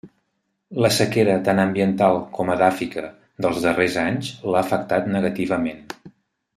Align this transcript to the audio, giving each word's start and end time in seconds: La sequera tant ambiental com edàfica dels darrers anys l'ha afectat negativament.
La 0.85 0.89
sequera 0.95 1.35
tant 1.49 1.61
ambiental 1.65 2.17
com 2.39 2.51
edàfica 2.55 3.05
dels 3.47 3.63
darrers 3.69 4.01
anys 4.09 4.35
l'ha 4.53 4.67
afectat 4.67 5.11
negativament. 5.17 5.85